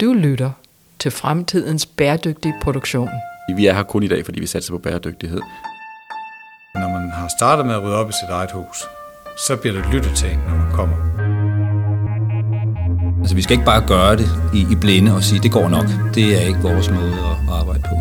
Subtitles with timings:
[0.00, 0.50] Du lytter
[0.98, 3.08] til fremtidens bæredygtige produktion.
[3.56, 5.40] Vi er her kun i dag, fordi vi satser på bæredygtighed.
[6.74, 8.76] Når man har startet med at rydde op i sit eget hus,
[9.46, 10.96] så bliver det lyttet til, når man kommer.
[13.20, 15.86] Altså, vi skal ikke bare gøre det i, i blinde og sige, det går nok.
[16.14, 17.96] Det er ikke vores måde at arbejde på.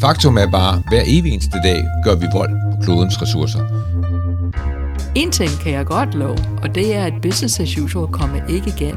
[0.00, 3.60] Faktum er bare, hver evig eneste dag gør vi vold på klodens ressourcer.
[5.14, 8.68] En ting kan jeg godt love, og det er, at business as usual kommer ikke
[8.76, 8.96] igen.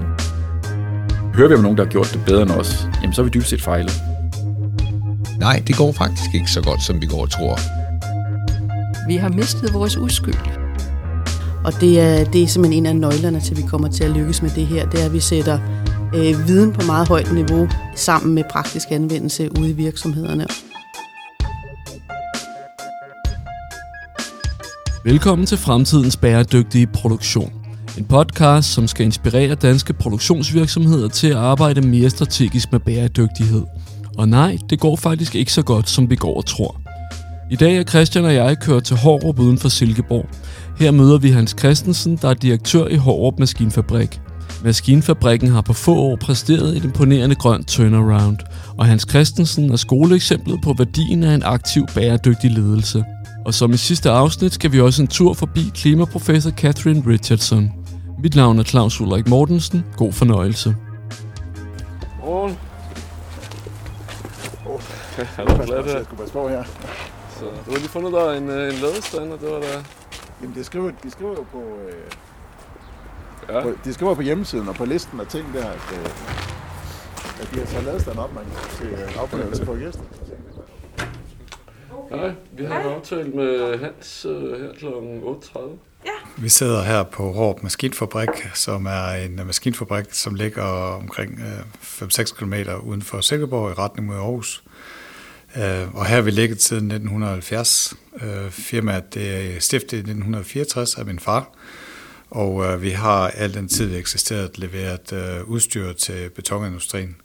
[1.39, 3.29] Hører vi om nogen, der har gjort det bedre end os, jamen så er vi
[3.29, 3.91] dybest set fejlet.
[5.39, 7.59] Nej, det går faktisk ikke så godt, som vi går og tror.
[9.07, 10.35] Vi har mistet vores uskyld.
[11.65, 14.11] Og det er, det er simpelthen en af nøglerne til, at vi kommer til at
[14.11, 14.89] lykkes med det her.
[14.89, 15.59] Det er, at vi sætter
[16.15, 20.45] øh, viden på meget højt niveau sammen med praktisk anvendelse ude i virksomhederne.
[25.03, 27.58] Velkommen til Fremtidens Bæredygtige Produktion.
[27.99, 33.63] En podcast, som skal inspirere danske produktionsvirksomheder til at arbejde mere strategisk med bæredygtighed.
[34.17, 36.81] Og nej, det går faktisk ikke så godt, som vi går og tror.
[37.51, 40.25] I dag er Christian og jeg kørt til Hårup uden for Silkeborg.
[40.77, 44.21] Her møder vi Hans Christensen, der er direktør i Hårup Maskinfabrik.
[44.63, 48.37] Maskinfabrikken har på få år præsteret et imponerende grønt turnaround,
[48.77, 53.03] og Hans Christensen er skoleeksemplet på værdien af en aktiv bæredygtig ledelse.
[53.45, 57.78] Og som i sidste afsnit skal vi også en tur forbi klimaprofessor Catherine Richardson.
[58.23, 59.85] Mit navn er Claus Ulrik Mortensen.
[59.97, 60.75] God fornøjelse.
[62.19, 62.57] Morgen.
[64.65, 64.81] Oh,
[65.37, 66.63] jeg skulle passe på her.
[67.39, 69.83] Så du har lige fundet dig en, øh, en ladestand, og det var da...
[70.41, 71.93] Jamen, de skriver, de skriver jo på, øh,
[73.49, 73.61] Ja.
[73.61, 76.05] på, de skriver på hjemmesiden og på listen af ting der, at, øh,
[77.41, 78.43] at de har taget ladestand op, man
[78.77, 80.01] til øh, afforladelse for gæster.
[82.09, 84.85] Hej, vi har en aftalt med Hans øh, her kl.
[84.85, 85.59] 8.30.
[86.41, 91.59] Vi sidder her på Råb Maskinfabrik, som er en maskinfabrik, som ligger omkring øh,
[92.01, 94.63] 5-6 km uden for Silkeborg i retning mod Aarhus.
[95.55, 97.93] Øh, og her har vi ligget siden 1970.
[98.21, 101.49] Øh, firmaet det er stiftet i 1964 af min far,
[102.29, 107.15] og vi har al den tid, vi eksisteret, leveret udstyr til betonindustrien.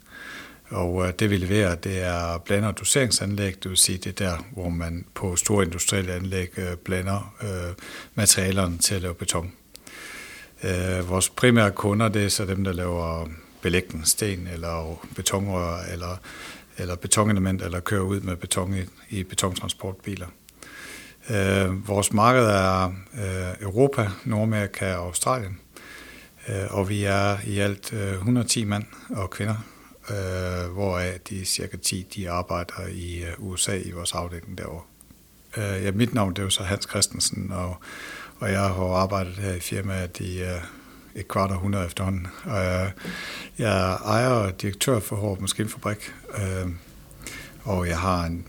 [0.69, 4.45] Og øh, det vi leverer, det er blander- og doseringsanlæg, det vil sige, det der,
[4.51, 7.73] hvor man på store industrielle anlæg øh, blander øh,
[8.15, 9.51] materialerne til at lave beton.
[10.63, 13.27] Øh, vores primære kunder, det er så dem, der laver
[13.61, 16.17] belægning, sten eller betonrør eller,
[16.77, 20.27] eller betonelement, eller kører ud med beton i, i betontransportbiler.
[21.29, 25.59] Øh, vores marked er øh, Europa, Nordamerika og Australien.
[26.49, 29.55] Øh, og vi er i alt øh, 110 mand og kvinder,
[30.09, 34.83] øh, hvoraf de cirka 10 de arbejder i øh, USA i vores afdeling derovre.
[35.57, 37.77] Øh, ja, mit navn det er jo så Hans Christensen, og,
[38.39, 40.61] og jeg har arbejdet her i firmaet i øh,
[41.15, 42.27] et kvart århundrede efterhånden.
[42.43, 42.91] Og, øh,
[43.57, 46.71] jeg er ejer og direktør for Hård Maskinfabrik, øh,
[47.63, 48.47] og jeg har en,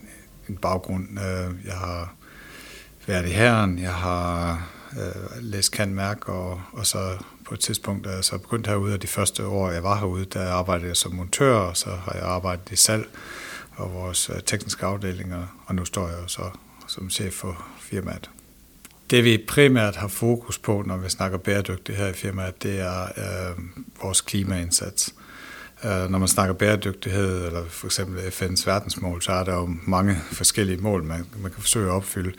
[0.48, 1.08] en baggrund.
[1.10, 2.14] Øh, jeg har
[3.06, 4.62] været i herren, jeg har
[4.92, 9.02] øh, læst kan og, og så på et tidspunkt, da jeg så begyndte herude, og
[9.02, 12.22] de første år, jeg var herude, der arbejdede jeg som montør, og så har jeg
[12.22, 13.08] arbejdet i salg
[13.76, 16.42] og vores øh, tekniske afdelinger, og nu står jeg jo så
[16.88, 18.30] som chef for firmaet.
[19.10, 23.02] Det vi primært har fokus på, når vi snakker bæredygtighed her i firmaet, det er
[23.02, 23.64] øh,
[24.02, 25.14] vores klimaindsats.
[25.84, 30.16] Øh, når man snakker bæredygtighed, eller for eksempel FN's verdensmål, så er der jo mange
[30.32, 32.32] forskellige mål, man, man kan forsøge at opfylde.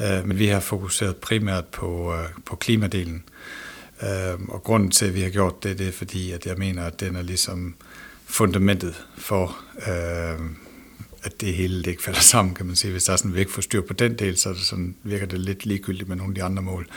[0.00, 3.24] Øh, men vi har fokuseret primært på, øh, på klimadelen.
[3.26, 3.69] Øh,
[4.02, 6.84] Øhm, og grunden til, at vi har gjort det, det er fordi, at jeg mener,
[6.84, 7.74] at den er ligesom
[8.24, 10.46] fundamentet for, øh,
[11.22, 12.90] at det hele det ikke falder sammen, kan man sige.
[12.90, 15.26] Hvis der er sådan, vi ikke får styr på den del, så det sådan, virker
[15.26, 16.88] det lidt ligegyldigt med nogle af de andre mål.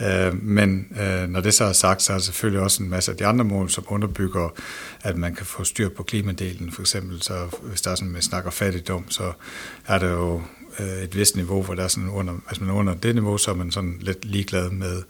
[0.00, 3.12] Øh, men øh, når det så er sagt, så er der selvfølgelig også en masse
[3.12, 4.48] af de andre mål, som underbygger,
[5.02, 6.72] at man kan få styr på klimadelen.
[6.72, 9.32] For eksempel, så hvis der er sådan, man snakker fattigdom, så
[9.86, 10.42] er der jo
[10.78, 13.38] øh, et vist niveau, hvor der er sådan under, hvis man er under det niveau,
[13.38, 15.02] så er man sådan lidt ligeglad med,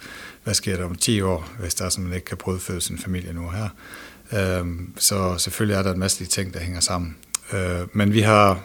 [0.44, 2.98] hvad sker der om 10 år, hvis der er sådan, man ikke kan brødføde sin
[2.98, 3.69] familie nu her.
[4.32, 4.66] Øh,
[4.97, 7.16] så selvfølgelig er der en masse de ting, der hænger sammen.
[7.53, 8.62] Øh, men vi har,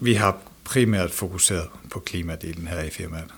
[0.00, 3.34] vi har primært fokuseret på klimadelen her i firmaet.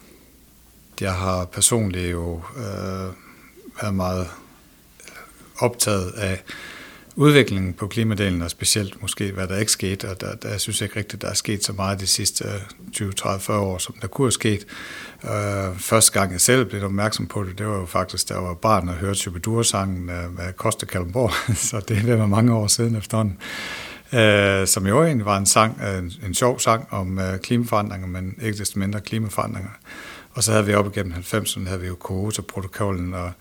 [1.00, 3.12] Jeg har personligt jo øh,
[3.82, 4.28] været meget
[5.58, 6.42] optaget af
[7.16, 10.86] udviklingen på klimadelen, og specielt måske, hvad der ikke skete, og der, der synes jeg
[10.86, 12.44] ikke rigtigt, der er sket så meget de sidste
[12.92, 14.66] 20, 30, 40 år, som der kunne have sket.
[15.24, 18.42] Øh, første gang jeg selv blev opmærksom på det, det var jo faktisk, da jeg
[18.42, 23.38] var barn og hørte Chubidur-sangen med Koste Kalmborg, så det er mange år siden efterhånden.
[24.12, 28.06] Øh, som jo egentlig var en sang, øh, en, en sjov sang om øh, klimaforandringer,
[28.06, 29.70] men ikke desto mindre klimaforandringer.
[30.32, 33.32] Og så havde vi op igennem 90'erne, havde vi jo Kyoto-protokollen, og,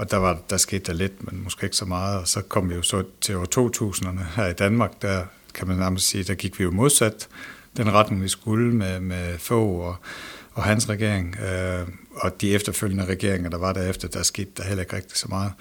[0.00, 2.18] og der, var, der skete der lidt, men måske ikke så meget.
[2.18, 5.24] Og så kom vi jo så til år 2000'erne her i Danmark, der
[5.54, 7.28] kan man nærmest sige, der gik vi jo modsat
[7.76, 9.96] den retning, vi skulle med, med få og,
[10.52, 11.36] og hans regering.
[11.40, 15.28] Øh, og de efterfølgende regeringer, der var derefter, der skete der heller ikke rigtig så
[15.28, 15.52] meget.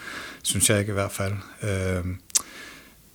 [0.43, 1.33] Synes jeg ikke i hvert fald.
[1.63, 2.05] Øh,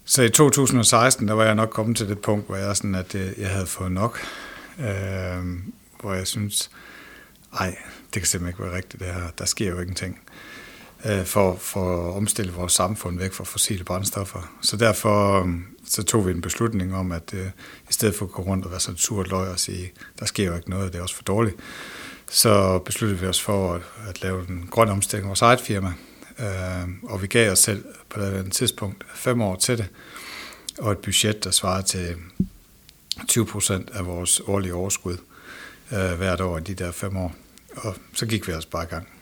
[0.05, 3.15] så i 2016, der var jeg nok kommet til det punkt, hvor jeg, sådan, at
[3.15, 4.21] øh, jeg havde fået nok.
[4.79, 5.45] Øh,
[6.01, 6.71] hvor jeg synes,
[7.53, 7.77] nej,
[8.15, 9.31] det kan simpelthen ikke være rigtigt det her.
[9.39, 10.19] Der sker jo ingenting
[11.05, 14.57] øh, for, for at omstille vores samfund væk fra fossile brændstoffer.
[14.61, 17.47] Så derfor øhm, så tog vi en beslutning om, at øh,
[17.91, 20.45] i stedet for at gå rundt og være sådan surt løg og sige, der sker
[20.47, 21.57] jo ikke noget, det er også for dårligt,
[22.31, 25.93] så besluttede vi os for at, at lave en grøn omstilling af vores eget firma.
[26.39, 29.89] Øh, og vi gav os selv på det tidspunkt fem år til det,
[30.79, 32.17] og et budget, der svarede til
[33.29, 35.17] 20 procent af vores årlige overskud
[35.93, 37.35] øh, hvert år i de der fem år.
[37.77, 39.14] Og så gik vi altså bare i gang.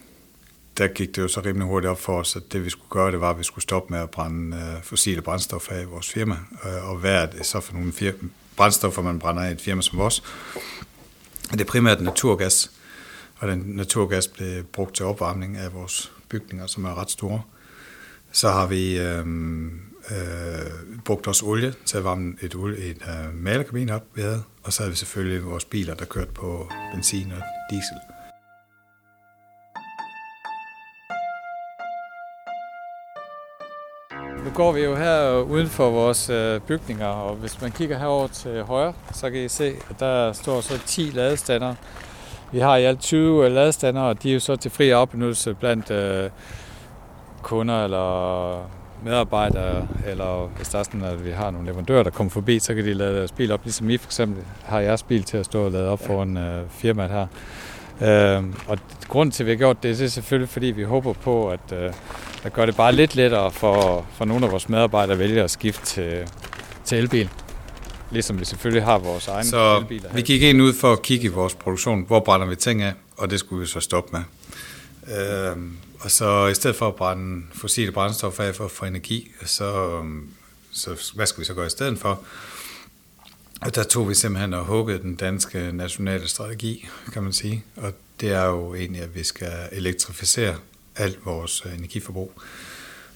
[0.78, 3.12] Der gik det jo så rimelig hurtigt op for os, at det vi skulle gøre,
[3.12, 6.08] det var, at vi skulle stoppe med at brænde øh, fossile brændstoffer af i vores
[6.10, 6.36] firma.
[6.64, 8.19] Øh, og hvad er det så for nogle firma,
[8.56, 10.22] brændstoffer, man brænder af i et firma som vores?
[11.52, 12.70] Det er primært naturgas,
[13.36, 17.42] og den naturgas blev brugt til opvarmning af vores bygninger, som er ret store.
[18.32, 19.26] Så har vi øh,
[20.10, 24.42] øh, brugt også olie til at varme et, olie, et øh, malerkabin op, vi havde.
[24.62, 28.12] Og så havde vi selvfølgelig vores biler, der kørte på benzin og diesel.
[34.44, 38.26] Nu går vi jo her uden for vores øh, bygninger, og hvis man kigger herover
[38.26, 41.74] til højre, så kan I se, at der står så 10 ladestander.
[42.52, 45.90] Vi har i alt 20 ladestander, og de er jo så til fri afbenyttelse blandt
[45.90, 46.30] øh,
[47.42, 48.68] kunder eller
[49.04, 52.74] medarbejdere, eller hvis der er sådan, at vi har nogle leverandører, der kommer forbi, så
[52.74, 55.44] kan de lade deres bil op, ligesom I for eksempel har jeres bil til at
[55.44, 57.26] stå og lade op foran øh, firmaet her.
[58.02, 58.78] Øh, og
[59.08, 61.72] grunden til, at vi har gjort det, det er selvfølgelig, fordi vi håber på, at
[61.72, 61.93] øh,
[62.44, 65.50] at gør det bare lidt lettere for, for nogle af vores medarbejdere at vælge at
[65.50, 66.28] skifte til,
[66.84, 67.31] til elbil.
[68.10, 70.12] Ligesom vi selvfølgelig har vores egen så elbiler.
[70.14, 72.93] vi gik ind ud for at kigge i vores produktion, hvor brænder vi ting af,
[73.16, 74.22] og det skulle vi så stoppe med.
[75.19, 75.56] Øh,
[76.00, 80.00] og så i stedet for at brænde fossile brændstoffer af for, for energi, så,
[80.72, 82.20] så hvad skal vi så gøre i stedet for?
[83.62, 87.64] Og der tog vi simpelthen og huggede den danske nationale strategi, kan man sige.
[87.76, 90.56] Og det er jo egentlig, at vi skal elektrificere
[90.97, 92.32] alt vores øh, energiforbrug.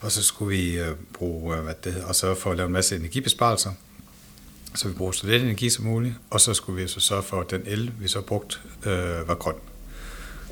[0.01, 2.67] Og så skulle vi øh, bruge, øh, hvad det hedder, og sørge for at lave
[2.67, 3.73] en masse energibesparelser,
[4.75, 7.41] så vi bruger så lidt energi som muligt, og så skulle vi så sørge for,
[7.41, 9.55] at den el, vi så brugt, øh, var grøn.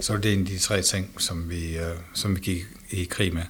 [0.01, 3.05] Så det er en af de tre ting, som vi, øh, som vi gik i
[3.05, 3.43] krig med.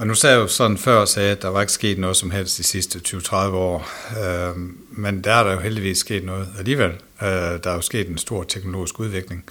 [0.00, 2.16] Og nu sagde jeg jo sådan før og sagde, at der var ikke sket noget
[2.16, 3.88] som helst de sidste 20-30 år.
[4.20, 4.56] Øh,
[4.90, 6.90] men der er der jo heldigvis sket noget alligevel.
[7.22, 9.44] Øh, der er jo sket en stor teknologisk udvikling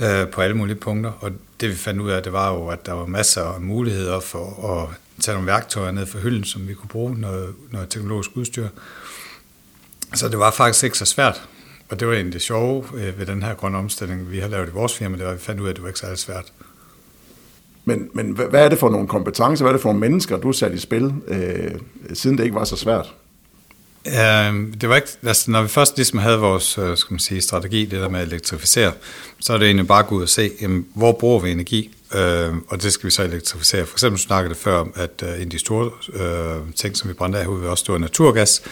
[0.00, 1.12] øh, på alle mulige punkter.
[1.20, 1.30] Og
[1.60, 4.72] det vi fandt ud af, det var jo, at der var masser af muligheder for
[4.72, 4.88] at
[5.22, 8.68] tage nogle værktøjer ned fra hylden, som vi kunne bruge, noget, noget teknologisk udstyr.
[10.14, 11.42] Så det var faktisk ikke så svært.
[11.88, 14.68] Og det var egentlig det sjove øh, ved den her grønne omstilling, vi har lavet
[14.68, 16.18] i vores firma, det var, at vi fandt ud af, at det var ikke særlig
[16.18, 16.52] svært.
[17.84, 20.52] Men, men hvad er det for nogle kompetencer, hvad er det for nogle mennesker, du
[20.52, 21.70] satte i spil, øh,
[22.12, 23.14] siden det ikke var så svært?
[24.06, 24.12] Uh,
[24.80, 27.84] det var ikke, altså, når vi først ligesom havde vores uh, skal man sige, strategi,
[27.84, 28.92] det der med at elektrificere,
[29.40, 31.94] så er det egentlig bare at gå ud og se, jamen, hvor bruger vi energi,
[32.14, 33.86] uh, og det skal vi så elektrificere.
[33.86, 37.08] For eksempel snakkede det før om, at uh, en af de store uh, ting, som
[37.08, 38.62] vi brændte af herude, også stå naturgas.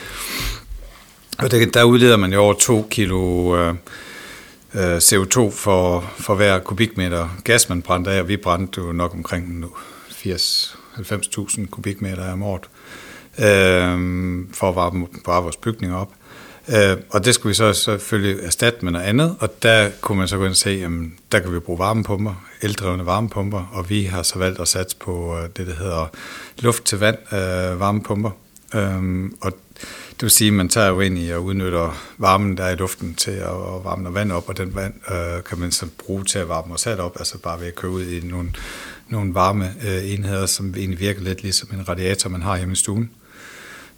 [1.39, 3.77] Og det, der udleder man jo over 2 kilo uh,
[4.75, 9.15] Øh, CO2 for, for hver kubikmeter gas, man brændte af, og vi brændte jo nok
[9.15, 9.65] omkring
[10.11, 12.69] 80-90.000 kubikmeter om året
[13.39, 16.13] øh, for at varme, varme vores bygninger op.
[16.69, 20.29] Øh, og det skulle vi så selvfølgelig erstatte med noget andet, og der kunne man
[20.29, 24.05] så gå ind og se, jamen, der kan vi bruge varmepumper, eldrevne varmepumper, og vi
[24.05, 26.07] har så valgt at satse på øh, det, der hedder
[26.59, 28.31] luft til vand øh, varmepumper.
[28.75, 29.53] Øh, og
[30.23, 32.77] det vil sige, at man tager jo ind i og udnytter varmen, der er i
[32.77, 36.25] luften til at varme noget vand op, og den vand øh, kan man så bruge
[36.25, 38.53] til at varme os op, altså bare ved at køre ud i nogle,
[39.09, 42.77] nogle varme øh, enheder, som egentlig virker lidt ligesom en radiator, man har hjemme i
[42.77, 43.11] stuen.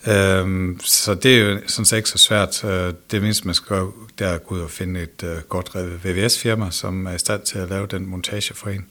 [0.07, 2.64] Øh, så det er jo sådan set ikke så svært.
[2.64, 5.37] Øh, det mindste, man skal gøre, det er at gå ud og finde et øh,
[5.49, 5.71] godt
[6.04, 8.87] VVS-firma, som er i stand til at lave den montage for en,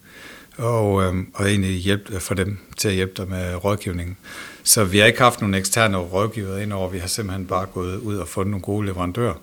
[0.56, 4.16] og, øh, og egentlig hjælpe øh, for dem til at hjælpe dig med rådgivningen.
[4.62, 8.16] Så vi har ikke haft nogle eksterne rådgivere indover, vi har simpelthen bare gået ud
[8.16, 9.34] og fundet nogle gode leverandører,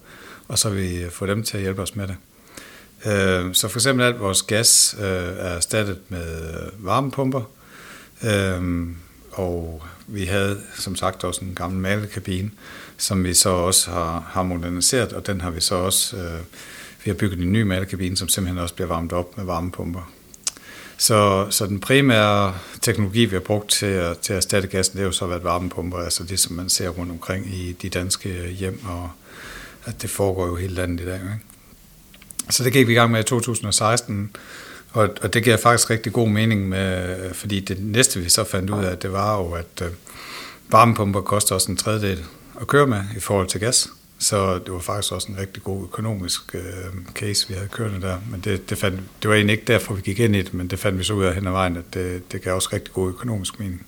[0.47, 2.15] og så vi øh, få dem til at hjælpe os med det.
[3.05, 7.41] Øh, så for eksempel alt vores gas øh, er erstattet med øh, varmepumper,
[8.23, 8.87] øh,
[9.31, 12.51] og vi havde som sagt også en gammel malekabine,
[12.97, 16.39] som vi så også har, har moderniseret, og den har vi så også, øh,
[17.03, 20.11] vi har bygget en ny malekabine, som simpelthen også bliver varmet op med varmepumper.
[21.01, 24.99] Så, så den primære teknologi, vi har brugt til at, til at erstatte gassen, det
[25.01, 28.47] har jo så været varmepumper, altså det, som man ser rundt omkring i de danske
[28.59, 29.09] hjem, og
[29.85, 31.15] at det foregår jo helt landet i dag.
[31.15, 31.39] Ikke?
[32.49, 34.35] Så det gik vi i gang med i 2016,
[34.91, 38.69] og, og det giver faktisk rigtig god mening, med, fordi det næste, vi så fandt
[38.69, 39.89] ud af, det var jo, at øh,
[40.69, 42.25] varmepumper koster også en tredjedel
[42.61, 43.89] at køre med i forhold til gas.
[44.21, 46.61] Så det var faktisk også en rigtig god økonomisk øh,
[47.13, 48.17] case, vi havde kørende der.
[48.31, 50.67] Men det, det, fandt, det var egentlig ikke derfor, vi gik ind i det, men
[50.67, 52.93] det fandt vi så ud af hen ad vejen, at det, det gav også rigtig
[52.93, 53.87] god økonomisk mening.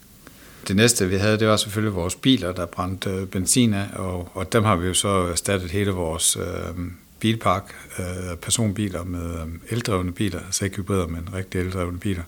[0.67, 4.31] Det næste, vi havde, det var selvfølgelig vores biler, der brændte øh, benzin af, og,
[4.33, 6.85] og dem har vi jo så erstattet hele vores øh,
[7.19, 12.23] bilpark, øh, personbiler med øh, eldrevne biler, altså ikke hybrider, men rigtig eldrevne biler.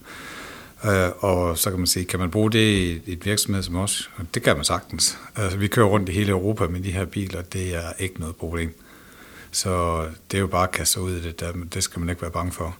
[0.86, 2.60] Øh, og så kan man sige, kan man bruge det
[3.06, 4.10] i et virksomhed som os?
[4.16, 5.18] Og det kan man sagtens.
[5.36, 8.36] Altså, vi kører rundt i hele Europa med de her biler, det er ikke noget
[8.36, 8.82] problem.
[9.52, 12.22] Så det er jo bare at kaste ud i det, der, det skal man ikke
[12.22, 12.78] være bange for.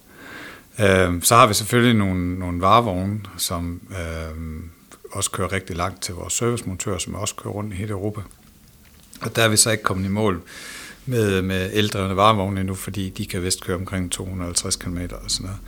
[0.80, 4.62] Øh, så har vi selvfølgelig nogle, nogle varevogne, som øh,
[5.12, 8.20] også kører rigtig langt til vores servicemontører, som også kører rundt i hele Europa.
[9.20, 10.42] Og der er vi så ikke kommet i mål
[11.06, 15.46] med, med ældre varevogne endnu, fordi de kan vist køre omkring 250 km og sådan
[15.46, 15.60] noget.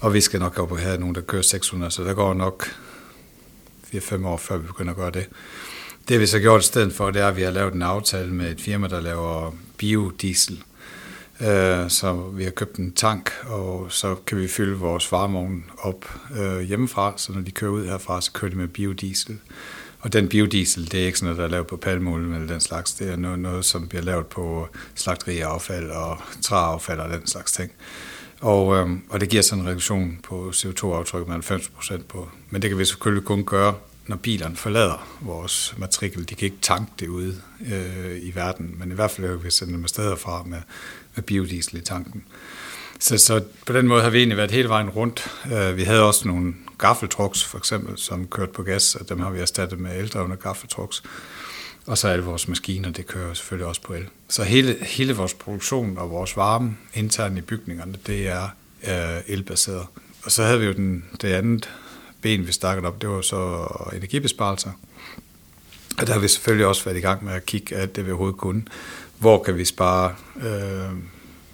[0.00, 2.66] Og vi skal nok op og have nogen, der kører 600, så der går nok
[3.94, 5.28] 4-5 år, før vi begynder at gøre det.
[6.08, 8.32] Det vi så gjort i stedet for, det er, at vi har lavet en aftale
[8.32, 10.64] med et firma, der laver biodiesel.
[11.40, 16.14] Øh, så vi har købt en tank, og så kan vi fylde vores varmevogn op
[16.38, 19.38] øh, hjemmefra, så når de kører ud herfra, så kører de med biodiesel.
[20.00, 22.60] Og den biodiesel, det er ikke sådan noget, der er lavet på palmolie eller den
[22.60, 22.92] slags.
[22.92, 27.72] Det er noget, noget som bliver lavet på slagteriaffald og træaffald og den slags ting.
[28.40, 32.28] Og, øhm, og det giver sådan en reduktion på CO2-aftryk med 90 procent på.
[32.50, 33.74] Men det kan vi selvfølgelig kun gøre,
[34.06, 36.28] når bilerne forlader vores matrikel.
[36.28, 37.40] De kan ikke tanke det ude
[37.72, 40.58] øh, i verden, men i hvert fald kan vi sende dem afsted fra med,
[41.14, 42.24] med biodiesel i tanken.
[42.98, 45.30] Så, så på den måde har vi egentlig været hele vejen rundt.
[45.52, 49.30] Øh, vi havde også nogle gaffeltrucks, for eksempel, som kørte på gas, og dem har
[49.30, 51.02] vi erstattet med eldrevne gaffeltrucks.
[51.88, 54.08] Og så alle vores maskiner, det kører selvfølgelig også på el.
[54.28, 58.48] Så hele, hele vores produktion og vores varme internt i bygningerne, det er
[58.88, 59.86] øh, elbaseret.
[60.24, 61.70] Og så havde vi jo den, det andet
[62.20, 63.66] ben, vi stakket op, det var så
[63.96, 64.70] energibesparelser.
[65.98, 68.10] Og der har vi selvfølgelig også været i gang med at kigge alt det, vi
[68.10, 68.62] overhovedet kunne.
[69.18, 70.98] Hvor kan vi spare øh,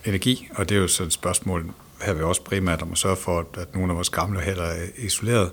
[0.05, 0.49] energi?
[0.55, 1.71] Og det er jo så et spørgsmål,
[2.03, 4.87] her vi også primært om at sørge for, at nogle af vores gamle heller er
[4.99, 5.51] isoleret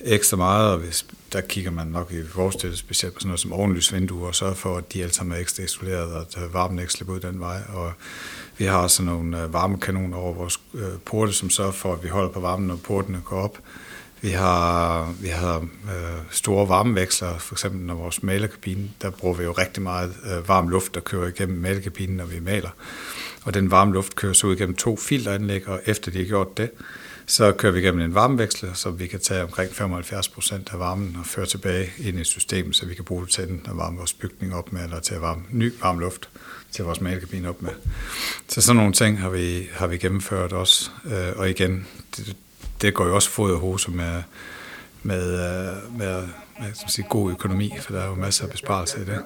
[0.00, 3.40] ekstra meget, og hvis, der kigger man nok i vores sted specielt på sådan noget
[3.40, 6.78] som ovenlysvinduer, og sørger for, at de alle sammen er ekstra isoleret, og at varmen
[6.78, 7.60] ikke slipper ud den vej.
[7.68, 7.92] Og
[8.58, 12.08] vi har sådan nogle øh, varmekanoner over vores øh, porte, som sørger for, at vi
[12.08, 13.58] holder på varmen, når portene går op.
[14.22, 19.44] Vi har, vi har øh, store varmeveksler, for eksempel når vores malerkabine, der bruger vi
[19.44, 22.70] jo rigtig meget øh, varm luft, der kører igennem malerkabinen, når vi maler.
[23.44, 26.56] Og den varme luft kører så ud igennem to filteranlæg, og efter de har gjort
[26.56, 26.70] det,
[27.30, 31.16] så kører vi igennem en varmeveksler, så vi kan tage omkring 75 procent af varmen
[31.20, 34.12] og føre tilbage ind i systemet, så vi kan bruge det til at varme vores
[34.12, 36.28] bygning op med, eller til at varme ny varm luft
[36.72, 37.70] til vores malkabine op med.
[38.48, 40.90] Så sådan nogle ting har vi, har vi gennemført også.
[41.04, 42.36] Øh, og igen, det,
[42.82, 44.22] det går jo også fod og hose med,
[45.02, 46.22] med, øh, med, med,
[46.60, 49.22] med sige, god økonomi, for der er jo masser af besparelser i det.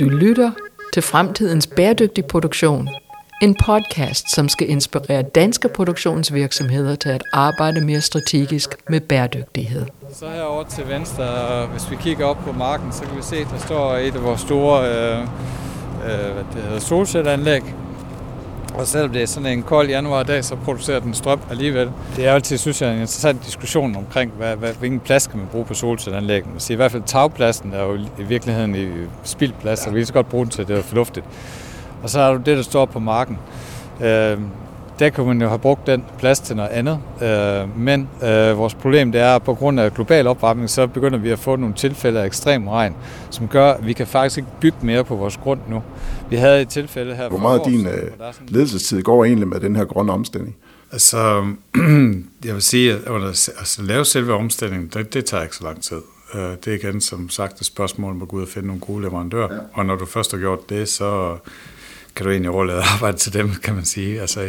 [0.00, 0.50] Du lytter
[0.92, 2.88] til fremtidens bæredygtig produktion
[3.42, 9.86] en podcast, som skal inspirere danske produktionsvirksomheder til at arbejde mere strategisk med bæredygtighed.
[10.12, 11.24] Så herovre til venstre,
[11.66, 14.22] hvis vi kigger op på marken, så kan vi se, at der står et af
[14.22, 17.62] vores store øh, øh, hvad det hedder, solcelleanlæg.
[18.74, 21.90] Og selvom det er sådan en kold januardag, så producerer den strøm alligevel.
[22.16, 25.48] Det er altid, synes jeg, en interessant diskussion omkring, hvad, hvad, hvilken plads kan man
[25.48, 26.50] bruge på solcelleanlæggen.
[26.52, 28.88] Man siger, I hvert fald tagpladsen er jo i virkeligheden i
[29.24, 31.26] spildplads, så vi kan så godt bruge den til, det er fornuftigt.
[32.02, 33.38] Og så har du det, der står på marken.
[34.00, 34.38] Øh,
[34.98, 36.98] der kan man jo have brugt den plads til noget andet.
[37.22, 41.18] Øh, men øh, vores problem det er, at på grund af global opvarmning, så begynder
[41.18, 42.94] vi at få nogle tilfælde af ekstrem regn,
[43.30, 45.82] som gør, at vi kan faktisk ikke bygge mere på vores grund nu.
[46.30, 47.28] Vi havde et tilfælde her...
[47.28, 48.10] Hvor meget af din øh,
[48.48, 50.56] ledelsestid går egentlig med den her grønne omstilling?
[50.92, 51.44] Altså,
[52.44, 56.00] jeg vil sige, at altså, lave selve omstillingen, det, det tager ikke så lang tid.
[56.34, 58.80] Øh, det er igen som sagt et spørgsmål om at gå ud og finde nogle
[58.80, 59.54] gode leverandører.
[59.54, 59.60] Ja.
[59.72, 61.36] Og når du først har gjort det, så
[62.14, 64.20] kan du egentlig overlade arbejde til dem, kan man sige.
[64.20, 64.48] Altså,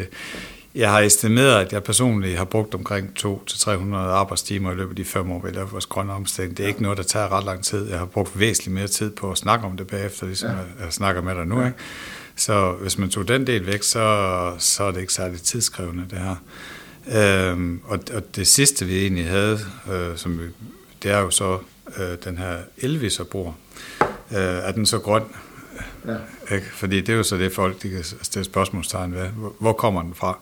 [0.76, 5.06] jeg har estimeret, at jeg personligt har brugt omkring 200-300 arbejdstimer i løbet af de
[5.06, 6.58] fem år, vi lavede vores grønne omstilling.
[6.58, 7.90] Det er ikke noget, der tager ret lang tid.
[7.90, 10.56] Jeg har brugt væsentligt mere tid på at snakke om det bagefter, ligesom ja.
[10.86, 11.66] jeg, snakker med dig nu.
[11.66, 11.78] Ikke?
[12.36, 16.20] Så hvis man tog den del væk, så, så er det ikke særlig tidskrævende, det
[16.20, 16.36] her.
[17.12, 19.60] Øhm, og, og det sidste, vi egentlig havde,
[19.92, 20.44] øh, som vi,
[21.04, 21.60] det er jo så
[21.98, 23.56] øh, den her elviserbord.
[24.32, 25.24] Øh, er den så grøn?
[26.08, 26.56] Ja.
[26.56, 26.68] Ikke?
[26.74, 29.28] Fordi det er jo så det, folk de kan stille spørgsmålstegn ved.
[29.60, 30.40] Hvor kommer den fra?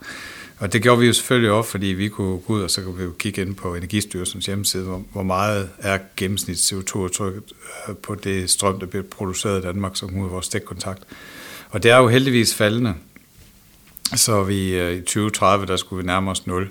[0.59, 2.97] Og det gjorde vi jo selvfølgelig også, fordi vi kunne gå ud, og så kunne
[2.97, 7.43] vi jo kigge ind på Energistyrelsens hjemmeside, hvor, hvor meget er gennemsnit CO2-trykket
[7.89, 11.03] øh, på det strøm, der bliver produceret i Danmark, som ud af vores stikkontakt.
[11.69, 12.93] Og det er jo heldigvis faldende.
[14.15, 16.69] Så vi øh, i 2030, der skulle vi nærme os 0.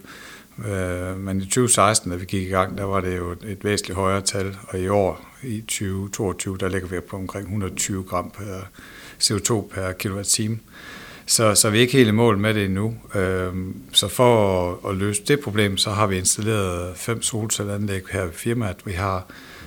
[0.67, 3.97] Øh, men i 2016, da vi gik i gang, der var det jo et væsentligt
[3.97, 8.69] højere tal, og i år, i 2022, der ligger vi på omkring 120 gram per
[9.21, 10.59] CO2 per kilowatt-time.
[11.27, 12.95] Så, så vi er ikke helt i mål med det endnu.
[13.15, 13.53] Øh,
[13.93, 18.33] så for at, at løse det problem, så har vi installeret fem solcelleanlæg her ved
[18.33, 18.77] firmaet.
[18.85, 19.27] Vi har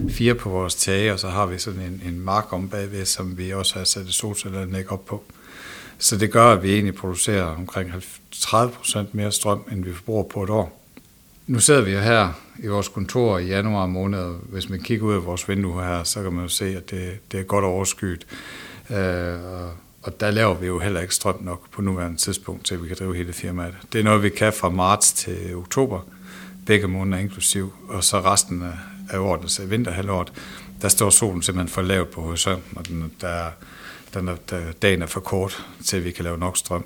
[0.09, 3.37] fire på vores tage, og så har vi sådan en, en mark om bagved, som
[3.37, 5.23] vi også har sat et solcelleanlæg op på.
[5.97, 7.91] Så det gør, at vi egentlig producerer omkring
[8.35, 10.82] 30% mere strøm, end vi forbruger på et år.
[11.47, 15.13] Nu sidder vi jo her i vores kontor i januar måned, hvis man kigger ud
[15.13, 18.27] af vores vindue her, så kan man jo se, at det, det er godt overskyet.
[18.89, 19.39] Øh,
[20.03, 22.97] og der laver vi jo heller ikke strøm nok på nuværende tidspunkt, til vi kan
[22.99, 23.73] drive hele firmaet.
[23.93, 25.99] Det er noget, vi kan fra marts til oktober,
[26.65, 28.63] begge måneder inklusiv, og så resten
[29.09, 30.33] af året, altså vinterhalvåret,
[30.81, 33.45] der står solen simpelthen for lavt på horisonten, og den, der,
[34.13, 36.85] den er, der, dagen er for kort, til vi kan lave nok strøm.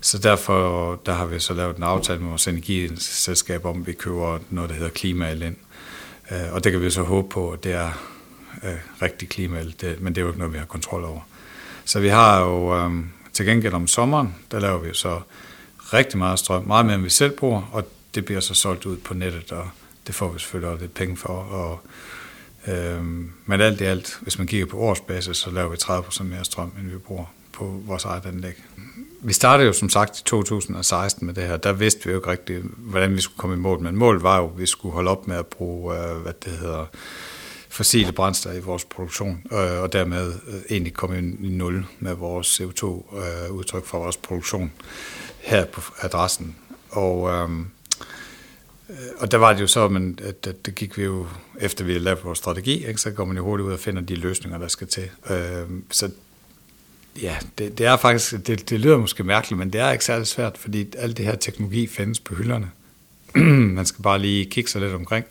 [0.00, 3.92] Så derfor der har vi så lavet en aftale med vores energiselskab om, at vi
[3.92, 5.56] køber noget, der hedder klimael ind.
[6.30, 7.90] Øh, og det kan vi så håbe på, at det er
[8.62, 11.20] øh, rigtig klimael, men det er jo ikke noget, vi har kontrol over.
[11.84, 12.90] Så vi har jo øh,
[13.32, 15.20] til gengæld om sommeren, der laver vi så
[15.92, 18.96] rigtig meget strøm, meget mere end vi selv bruger, og det bliver så solgt ud
[18.96, 19.68] på nettet, og
[20.06, 21.32] det får vi selvfølgelig også lidt penge for.
[21.32, 21.80] Og,
[22.68, 26.44] Øhm, men alt i alt, hvis man kigger på årsbasis, så laver vi 30% mere
[26.44, 28.62] strøm, end vi bruger på vores eget anlæg.
[29.20, 31.56] Vi startede jo som sagt i 2016 med det her.
[31.56, 33.80] Der vidste vi jo ikke rigtigt, hvordan vi skulle komme i mål.
[33.80, 36.52] Men målet var jo, at vi skulle holde op med at bruge, øh, hvad det
[36.52, 36.84] hedder,
[37.68, 42.60] fossile brændster i vores produktion, øh, og dermed øh, egentlig komme i nul med vores
[42.60, 44.72] CO2-udtryk øh, fra vores produktion
[45.38, 46.56] her på adressen.
[46.90, 47.66] Og, øhm,
[49.18, 51.26] og der var det jo så, men, at, at det gik vi jo,
[51.60, 54.02] efter vi havde lavet vores strategi, ikke, så går man jo hurtigt ud og finder
[54.02, 55.10] de løsninger, der skal til.
[55.30, 56.10] Øhm, så
[57.22, 60.26] ja, det, det er faktisk, det, det lyder måske mærkeligt, men det er ikke særlig
[60.26, 62.70] svært, fordi al det her teknologi findes på hylderne.
[63.76, 65.26] man skal bare lige kigge sig lidt omkring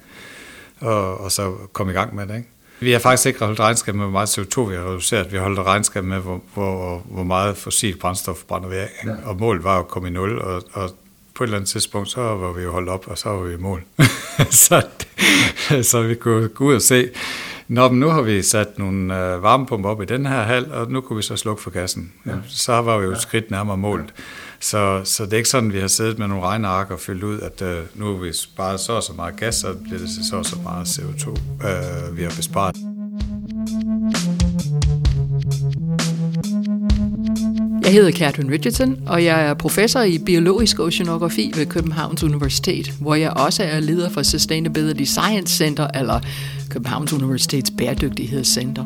[0.80, 2.36] og, og så komme i gang med det.
[2.36, 2.50] Ikke?
[2.80, 5.32] Vi har faktisk ikke holdt regnskab med, hvor meget CO2 vi har reduceret.
[5.32, 8.90] Vi har holdt regnskab med, hvor, hvor, hvor meget fossil brændstof brænder vi af.
[9.04, 9.18] Ikke?
[9.24, 10.90] Og målet var at komme i nul, og, og
[11.36, 13.54] på et eller andet tidspunkt, så var vi jo holdt op, og så var vi
[13.54, 13.84] i mål.
[14.66, 14.82] så,
[15.82, 17.10] så vi kunne gå ud og se,
[17.68, 20.92] Nå, men nu har vi sat nogle øh, varmepumper op i den her hal, og
[20.92, 22.14] nu kunne vi så slukke for gassen.
[22.26, 22.32] Ja.
[22.48, 24.14] Så var vi jo et skridt nærmere målet.
[24.60, 27.24] Så, så det er ikke sådan, at vi har siddet med nogle regneark og fyldt
[27.24, 30.10] ud, at øh, nu har vi sparet så og så meget gas, så bliver det
[30.30, 31.30] så og så meget CO2,
[31.68, 32.85] øh, vi har besparet.
[37.86, 43.16] Jeg hedder Catherine Richardson, og jeg er professor i biologisk oceanografi ved Københavns Universitet, hvor
[43.16, 46.20] jeg også er leder for Sustainability Science Center, eller
[46.70, 48.86] Københavns Universitets Bæredygtighedscenter.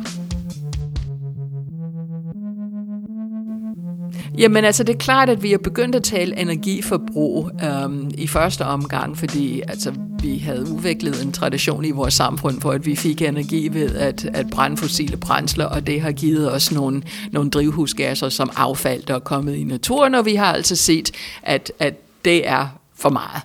[4.40, 8.66] Jamen altså, det er klart, at vi er begyndt at tale energiforbrug øhm, i første
[8.66, 13.22] omgang, fordi altså, vi havde udviklet en tradition i vores samfund for, at vi fik
[13.22, 18.30] energi ved at, at brænde fossile brændsler, og det har givet os nogle, nogle drivhusgasser
[18.30, 21.12] som affald, der er kommet i naturen, og vi har altså set,
[21.44, 21.94] at, at
[22.26, 23.42] det er for meget.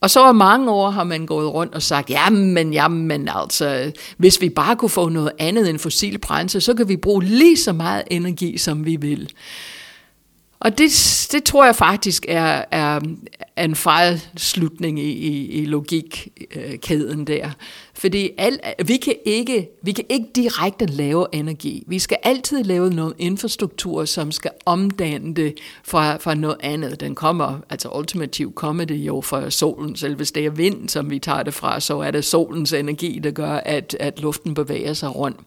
[0.00, 4.40] Og så over mange år har man gået rundt og sagt, jamen, jamen altså, hvis
[4.40, 7.72] vi bare kunne få noget andet end fossil brændsel, så kan vi bruge lige så
[7.72, 9.30] meget energi, som vi vil.
[10.64, 10.90] Og det,
[11.32, 13.00] det tror jeg faktisk er, er,
[13.58, 17.50] en fejlslutning i, i, i logikkæden der.
[17.94, 21.84] Fordi al, vi, kan ikke, vi kan ikke direkte lave energi.
[21.86, 27.00] Vi skal altid lave noget infrastruktur, som skal omdanne det fra, fra noget andet.
[27.00, 31.10] Den kommer, altså ultimativt kommer det jo fra solen, selv hvis det er vind, som
[31.10, 34.92] vi tager det fra, så er det solens energi, der gør, at, at luften bevæger
[34.92, 35.40] sig rundt.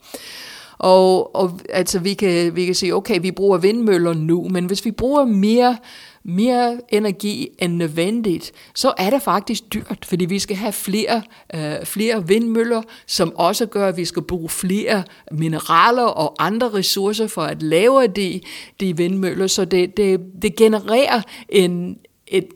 [0.77, 4.85] Og, og altså, vi kan, vi kan sige, okay, vi bruger vindmøller nu, men hvis
[4.85, 5.77] vi bruger mere,
[6.23, 11.21] mere energi end nødvendigt, så er det faktisk dyrt, fordi vi skal have flere,
[11.55, 17.27] øh, flere vindmøller, som også gør, at vi skal bruge flere mineraler og andre ressourcer
[17.27, 18.41] for at lave de,
[18.79, 22.47] de vindmøller, så det, det, det genererer en, et,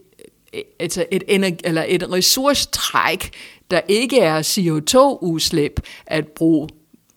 [0.79, 3.29] altså et, eller et ressourcetræk,
[3.71, 6.69] der ikke er CO2-udslip at bruge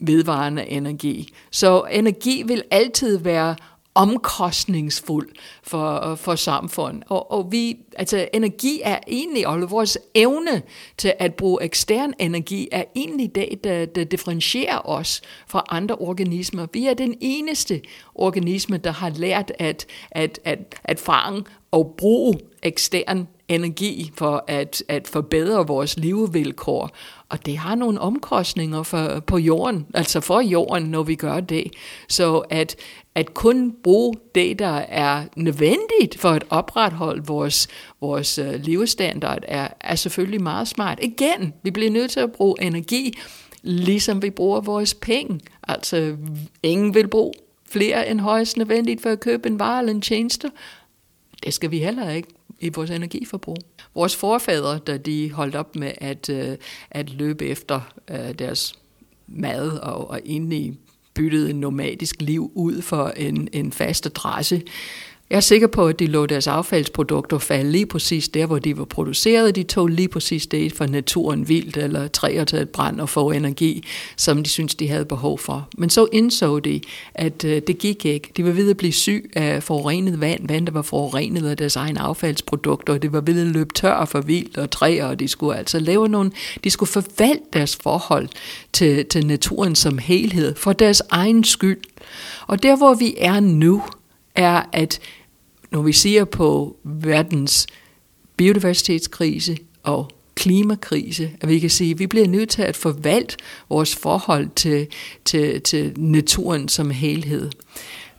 [0.06, 1.34] vedvarende energi.
[1.50, 3.56] Så energi vil altid være
[3.94, 5.28] omkostningsfuld
[5.62, 7.02] for, for samfund.
[7.06, 10.62] Og, og vi, altså energi er egentlig, og vores evne
[10.98, 16.66] til at bruge ekstern energi er egentlig det, der, der differentierer os fra andre organismer.
[16.72, 17.80] Vi er den eneste
[18.14, 24.82] organisme, der har lært at, at, at, at fange og bruge ekstern energi for at,
[24.88, 26.90] at forbedre vores levevilkår.
[27.34, 31.64] Og det har nogle omkostninger for, på jorden, altså for jorden, når vi gør det.
[32.08, 32.76] Så at,
[33.14, 37.68] at kun bruge det, der er nødvendigt for at opretholde vores,
[38.00, 40.98] vores øh, levestandard, er, er selvfølgelig meget smart.
[41.02, 43.18] Igen, vi bliver nødt til at bruge energi,
[43.62, 45.40] ligesom vi bruger vores penge.
[45.68, 46.16] Altså,
[46.62, 47.32] ingen vil bruge
[47.70, 50.50] flere end højst nødvendigt for at købe en vare eller en tjeneste.
[51.44, 52.28] Det skal vi heller ikke
[52.60, 53.56] i vores energiforbrug.
[53.94, 56.56] Vores forfædre, da de holdt op med at, øh,
[56.90, 58.74] at løbe efter øh, deres
[59.26, 60.78] mad og, og egentlig
[61.14, 64.62] byttede en nomadisk liv ud for en, en fast adresse.
[65.30, 68.78] Jeg er sikker på, at de lå deres affaldsprodukter falde lige præcis der, hvor de
[68.78, 69.56] var produceret.
[69.56, 73.30] De tog lige præcis det for naturen vildt, eller træer til at brænde og få
[73.30, 73.84] energi,
[74.16, 75.68] som de synes de havde behov for.
[75.78, 76.80] Men så indså de,
[77.14, 78.32] at øh, det gik ikke.
[78.36, 81.76] De var ved at blive syg af forurenet vand, vand der var forurenet af deres
[81.76, 85.28] egen affaldsprodukter, og det var ved at løbe tør for vildt og træer, og de
[85.28, 86.30] skulle altså lave nogle,
[86.64, 88.28] de skulle forvalte deres forhold
[88.72, 91.80] til, til naturen som helhed, for deres egen skyld.
[92.46, 93.82] Og der, hvor vi er nu,
[94.34, 95.00] er, at
[95.70, 97.66] når vi ser på verdens
[98.36, 103.36] biodiversitetskrise og klimakrise, at vi kan sige, at vi bliver nødt til at forvalte
[103.68, 104.86] vores forhold til,
[105.24, 107.50] til, til naturen som helhed.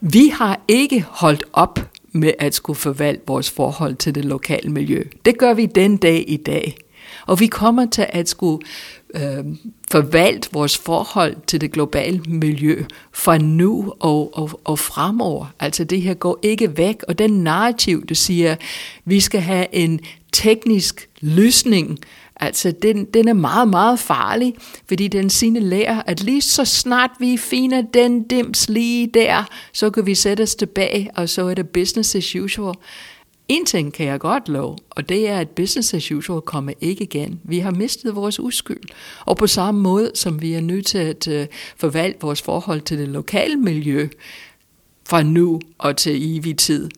[0.00, 1.78] Vi har ikke holdt op
[2.12, 5.02] med at skulle forvalte vores forhold til det lokale miljø.
[5.24, 6.76] Det gør vi den dag i dag.
[7.26, 8.66] Og vi kommer til at skulle
[9.14, 9.44] øh,
[9.90, 15.46] forvalte vores forhold til det globale miljø fra nu og, og, og fremover.
[15.60, 18.60] Altså det her går ikke væk, og den narrativ, der siger, at
[19.04, 20.00] vi skal have en
[20.32, 21.98] teknisk løsning,
[22.36, 24.54] altså den, den er meget, meget farlig,
[24.88, 30.06] fordi den signalerer, at lige så snart vi finder den dims lige der, så kan
[30.06, 32.74] vi sætte os tilbage, og så er det business as usual.
[33.48, 37.04] En ting kan jeg godt love, og det er, at business as usual kommer ikke
[37.04, 37.40] igen.
[37.44, 38.80] Vi har mistet vores uskyld.
[39.24, 42.98] Og på samme måde, som vi er nødt til at øh, forvalte vores forhold til
[42.98, 44.08] det lokale miljø
[45.08, 46.88] fra nu og til evig tid,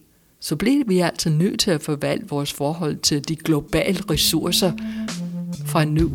[0.40, 4.72] så bliver vi altså nødt til at forvalte vores forhold til de globale ressourcer
[5.66, 6.10] fra nu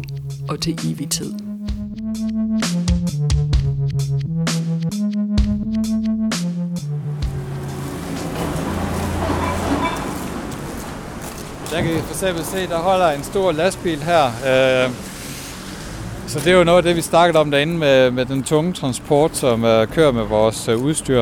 [0.50, 1.53] og til evig tid.
[11.73, 14.25] Der kan I for eksempel se, der holder en stor lastbil her.
[14.25, 14.91] Øh,
[16.27, 18.73] så det er jo noget af det, vi snakkede om derinde med, med den tunge
[18.73, 21.21] transport, som øh, kører med vores uh, udstyr.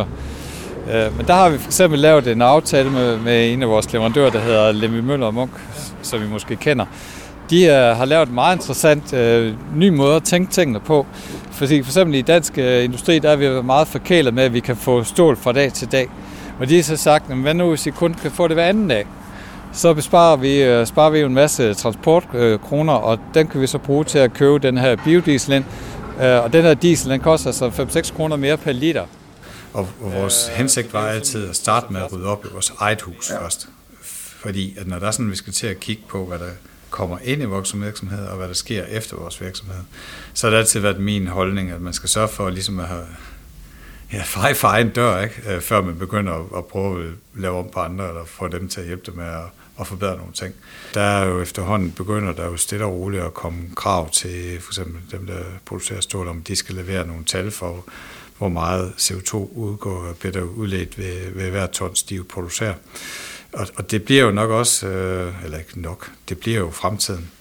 [0.94, 3.94] Øh, men der har vi for eksempel lavet en aftale med, med en af vores
[3.94, 5.52] leverandører, der hedder Lemmy Møller og Munk,
[6.02, 6.86] som vi måske kender.
[7.50, 9.14] De uh, har lavet en meget interessant
[9.76, 11.06] ny måde at tænke tingene på.
[11.52, 14.76] Fordi for eksempel i dansk industri, der er vi meget forkælet med, at vi kan
[14.76, 16.10] få stål fra dag til dag.
[16.60, 18.88] Og de har så sagt, hvad nu hvis I kun kan få det hver anden
[18.88, 19.06] dag?
[19.74, 24.04] Så besparer vi, øh, sparer vi en masse transportkroner, og den kan vi så bruge
[24.04, 25.66] til at købe den her biodiesel ind.
[26.22, 29.06] Øh, og den her diesel, den koster så 5-6 kroner mere per liter.
[29.74, 33.02] Og, vores øh, hensigt var altid at starte med at rydde op i vores eget
[33.02, 33.44] hus ja.
[33.44, 33.70] først.
[34.42, 36.50] Fordi at når der er sådan, vi skal til at kigge på, hvad der
[36.90, 39.84] kommer ind i vores virksomhed, og hvad der sker efter vores virksomhed,
[40.34, 43.06] så har det altid været min holdning, at man skal sørge for ligesom at have
[44.14, 45.62] ja, fej for egen dør, ikke?
[45.62, 48.82] før man begynder at, at prøve at lave om på andre, eller få dem til
[48.82, 50.54] at hjælpe dem med at at forbedre nogle ting.
[50.94, 54.72] Der er jo efterhånden begynder der jo stille og roligt at komme krav til for
[54.72, 57.86] eksempel dem, der producerer stål, om de skal levere nogle tal for,
[58.38, 62.74] hvor meget CO2 udgår, bliver der udledt ved, ved hver tons, de producerer.
[63.54, 67.32] Og, og det bliver jo nok også, øh, eller ikke nok, det bliver jo fremtiden.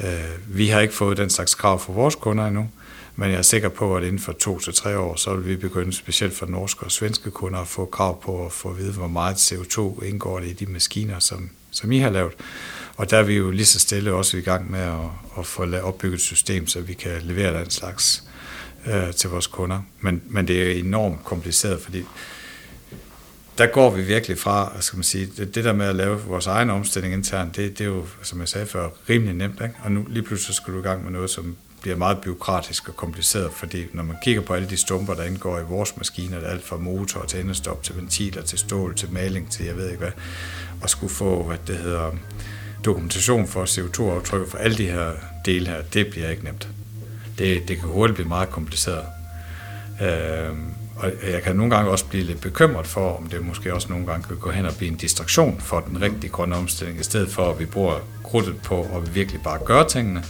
[0.00, 2.68] Øh, vi har ikke fået den slags krav fra vores kunder endnu,
[3.16, 5.56] men jeg er sikker på, at inden for to til tre år, så vil vi
[5.56, 8.92] begynde, specielt for norske og svenske kunder, at få krav på at få at vide,
[8.92, 12.32] hvor meget CO2 indgår det i de maskiner, som, som I har lavet.
[12.96, 14.98] Og der er vi jo lige så stille også i gang med at,
[15.38, 18.24] at få opbygget et system, så vi kan levere den slags
[18.86, 19.82] øh, til vores kunder.
[20.00, 22.04] Men, men det er enormt kompliceret, fordi
[23.58, 26.46] der går vi virkelig fra, skal man sige, det, det der med at lave vores
[26.46, 29.60] egen omstilling internt, det, det er jo, som jeg sagde før, rimelig nemt.
[29.62, 29.74] Ikke?
[29.84, 32.96] Og nu lige pludselig skal du i gang med noget, som bliver meget byråkratisk og
[32.96, 36.50] kompliceret, fordi når man kigger på alle de stumper, der indgår i vores maskiner, er
[36.50, 39.98] alt fra motor til endestop, til ventiler, til stål, til maling, til jeg ved ikke
[39.98, 40.12] hvad,
[40.82, 42.10] og skulle få, hvad det hedder,
[42.84, 45.12] dokumentation for CO2-aftryk for alle de her
[45.44, 46.68] dele her, det bliver ikke nemt.
[47.38, 49.04] Det, det kan hurtigt blive meget kompliceret.
[50.02, 50.56] Øh,
[50.96, 54.06] Og jeg kan nogle gange også blive lidt bekymret for, om det måske også nogle
[54.06, 57.28] gange kan gå hen og blive en distraktion for den rigtige grønne omstilling, i stedet
[57.28, 60.24] for at vi bruger krudtet på at virkelig bare gøre tingene,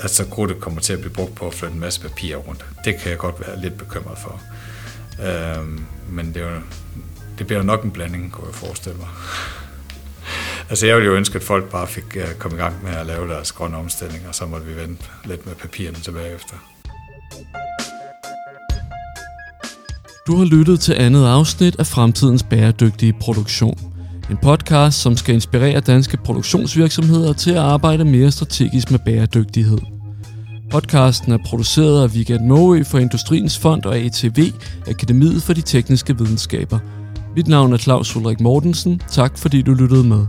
[0.00, 2.64] at så krudtet kommer til at blive brugt på at flytte en masse papir rundt.
[2.84, 4.40] Det kan jeg godt være lidt bekymret for.
[5.22, 5.66] Øh,
[6.08, 6.60] men det, er jo,
[7.38, 9.08] det bliver jo nok en blanding, kunne jeg forestille mig.
[10.70, 12.92] altså jeg ville jo ønske, at folk bare fik øh, uh, komme i gang med
[12.92, 16.54] at lave deres grønne omstilling, og så måtte vi vente lidt med papirerne tilbage efter.
[20.26, 23.89] Du har lyttet til andet afsnit af Fremtidens Bæredygtige Produktion.
[24.30, 29.78] En podcast, som skal inspirere danske produktionsvirksomheder til at arbejde mere strategisk med bæredygtighed.
[30.70, 34.52] Podcasten er produceret af Vigand Måge for Industriens Fond og ATV,
[34.88, 36.78] Akademiet for de Tekniske Videnskaber.
[37.36, 39.00] Mit navn er Claus Ulrik Mortensen.
[39.08, 40.26] Tak fordi du lyttede med.